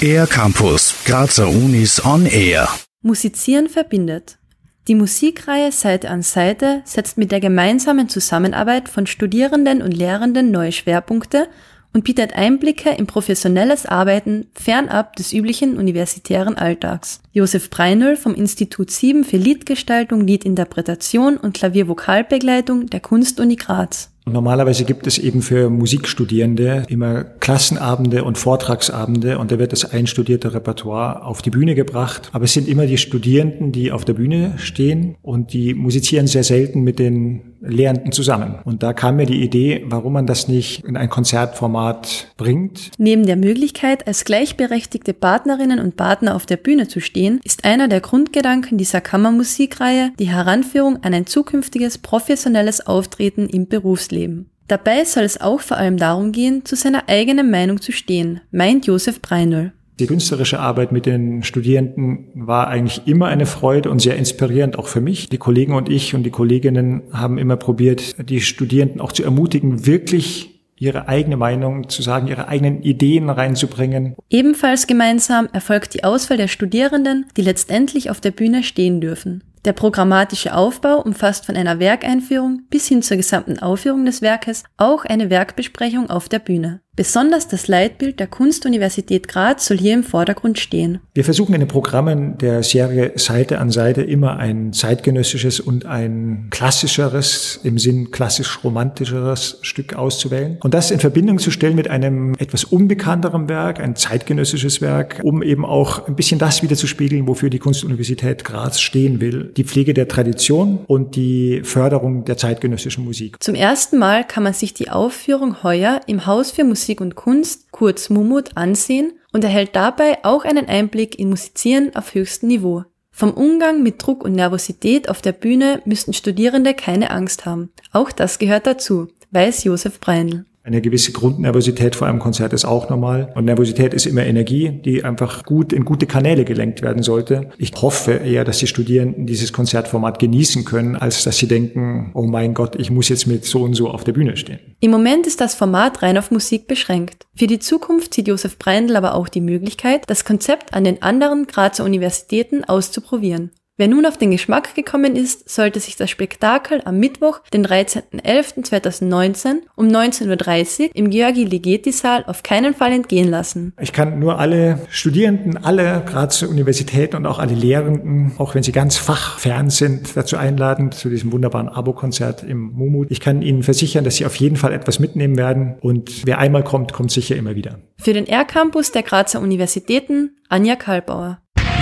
[0.00, 2.68] Air Campus, Grazer Unis on Air.
[3.02, 4.38] Musizieren verbindet.
[4.86, 10.72] Die Musikreihe Seite an Seite setzt mit der gemeinsamen Zusammenarbeit von Studierenden und Lehrenden neue
[10.72, 11.48] Schwerpunkte
[11.94, 17.20] und bietet Einblicke in professionelles Arbeiten fernab des üblichen universitären Alltags.
[17.32, 24.10] Josef Breinöl vom Institut 7 für Liedgestaltung, Liedinterpretation und Klaviervokalbegleitung der Kunstuni Graz.
[24.26, 30.54] Normalerweise gibt es eben für Musikstudierende immer Klassenabende und Vortragsabende und da wird das einstudierte
[30.54, 32.30] Repertoire auf die Bühne gebracht.
[32.32, 36.44] Aber es sind immer die Studierenden, die auf der Bühne stehen und die musizieren sehr
[36.44, 38.56] selten mit den Lehrenden zusammen.
[38.64, 42.90] Und da kam mir die Idee, warum man das nicht in ein Konzertformat bringt.
[42.98, 47.88] Neben der Möglichkeit, als gleichberechtigte Partnerinnen und Partner auf der Bühne zu stehen, ist einer
[47.88, 54.13] der Grundgedanken dieser Kammermusikreihe die Heranführung an ein zukünftiges professionelles Auftreten im Berufsleben.
[54.14, 54.50] Leben.
[54.68, 58.86] Dabei soll es auch vor allem darum gehen, zu seiner eigenen Meinung zu stehen, meint
[58.86, 59.72] Josef Breinöl.
[60.00, 64.88] Die künstlerische Arbeit mit den Studierenden war eigentlich immer eine Freude und sehr inspirierend auch
[64.88, 65.28] für mich.
[65.28, 69.86] Die Kollegen und ich und die Kolleginnen haben immer probiert, die Studierenden auch zu ermutigen,
[69.86, 74.16] wirklich ihre eigene Meinung zu sagen, ihre eigenen Ideen reinzubringen.
[74.30, 79.44] Ebenfalls gemeinsam erfolgt die Auswahl der Studierenden, die letztendlich auf der Bühne stehen dürfen.
[79.64, 85.06] Der programmatische Aufbau umfasst von einer Werkeinführung bis hin zur gesamten Aufführung des Werkes auch
[85.06, 86.83] eine Werkbesprechung auf der Bühne.
[86.96, 91.00] Besonders das Leitbild der Kunstuniversität Graz soll hier im Vordergrund stehen.
[91.12, 96.46] Wir versuchen in den Programmen der Serie Seite an Seite immer ein zeitgenössisches und ein
[96.50, 102.36] klassischeres, im Sinn klassisch romantischeres Stück auszuwählen und das in Verbindung zu stellen mit einem
[102.38, 107.26] etwas unbekannteren Werk, ein zeitgenössisches Werk, um eben auch ein bisschen das wieder zu spiegeln,
[107.26, 109.52] wofür die Kunstuniversität Graz stehen will.
[109.56, 113.42] Die Pflege der Tradition und die Förderung der zeitgenössischen Musik.
[113.42, 117.14] Zum ersten Mal kann man sich die Aufführung heuer im Haus für Musik Musik und
[117.14, 122.84] Kunst, kurz Mumut, ansehen und erhält dabei auch einen Einblick in Musizieren auf höchstem Niveau.
[123.10, 127.72] Vom Umgang mit Druck und Nervosität auf der Bühne müssten Studierende keine Angst haben.
[127.92, 130.44] Auch das gehört dazu, weiß Josef Breindl.
[130.66, 133.30] Eine gewisse Grundnervosität vor einem Konzert ist auch normal.
[133.34, 137.50] Und Nervosität ist immer Energie, die einfach gut in gute Kanäle gelenkt werden sollte.
[137.58, 142.22] Ich hoffe eher, dass die Studierenden dieses Konzertformat genießen können, als dass sie denken, oh
[142.22, 144.58] mein Gott, ich muss jetzt mit so und so auf der Bühne stehen.
[144.80, 147.26] Im Moment ist das Format rein auf Musik beschränkt.
[147.36, 151.46] Für die Zukunft sieht Josef Breindl aber auch die Möglichkeit, das Konzept an den anderen
[151.46, 153.50] Grazer Universitäten auszuprobieren.
[153.76, 159.62] Wer nun auf den Geschmack gekommen ist, sollte sich das Spektakel am Mittwoch, den 13.11.2019
[159.74, 163.72] um 19.30 Uhr im Georgi Ligeti Saal auf keinen Fall entgehen lassen.
[163.80, 168.70] Ich kann nur alle Studierenden, alle Grazer Universitäten und auch alle Lehrenden, auch wenn sie
[168.70, 173.10] ganz fachfern sind, dazu einladen zu diesem wunderbaren Abo-Konzert im Mumut.
[173.10, 176.62] Ich kann Ihnen versichern, dass Sie auf jeden Fall etwas mitnehmen werden und wer einmal
[176.62, 177.80] kommt, kommt sicher immer wieder.
[177.98, 181.40] Für den R-Campus der Grazer Universitäten Anja Kalbauer.